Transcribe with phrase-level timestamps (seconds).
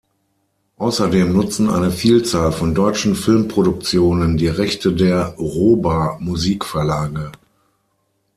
[0.77, 7.31] Außerdem nutzen eine Vielzahl von deutschen Filmproduktionen die Rechte der Roba-Musikverlage.